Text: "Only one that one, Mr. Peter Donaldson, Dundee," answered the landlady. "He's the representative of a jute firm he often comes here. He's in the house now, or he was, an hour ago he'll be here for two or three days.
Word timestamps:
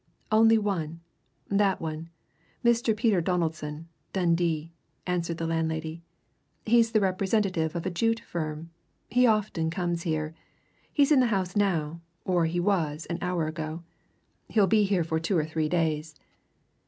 "Only 0.31 0.57
one 0.57 1.01
that 1.47 1.79
one, 1.79 2.09
Mr. 2.65 2.97
Peter 2.97 3.21
Donaldson, 3.21 3.87
Dundee," 4.13 4.71
answered 5.05 5.37
the 5.37 5.45
landlady. 5.45 6.01
"He's 6.65 6.91
the 6.93 6.99
representative 6.99 7.75
of 7.75 7.85
a 7.85 7.91
jute 7.91 8.19
firm 8.19 8.71
he 9.11 9.27
often 9.27 9.69
comes 9.69 10.01
here. 10.01 10.33
He's 10.91 11.11
in 11.11 11.19
the 11.19 11.27
house 11.27 11.55
now, 11.55 12.01
or 12.25 12.47
he 12.47 12.59
was, 12.59 13.05
an 13.11 13.19
hour 13.21 13.45
ago 13.45 13.83
he'll 14.47 14.65
be 14.65 14.85
here 14.85 15.03
for 15.03 15.19
two 15.19 15.37
or 15.37 15.45
three 15.45 15.69
days. 15.69 16.15